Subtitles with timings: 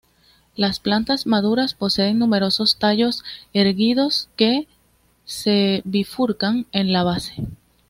[0.55, 4.67] Las plantas maduras poseen numerosos tallos erguidos que
[5.25, 7.35] se bifurcan en la base.